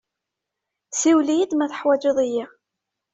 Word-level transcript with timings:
Siwel-iyi-d 0.99 1.51
ma 1.55 1.65
teḥwaǧeḍ-iyi. 1.71 2.43